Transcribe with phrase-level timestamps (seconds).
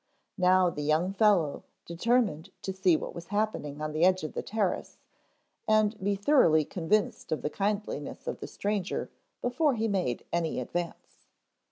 [0.39, 4.41] Now the young fellow determined to see what was happening on the edge of the
[4.41, 4.97] terrace
[5.67, 9.11] and be thoroughly convinced of the kindliness of the stranger
[9.43, 11.27] before he made any advance.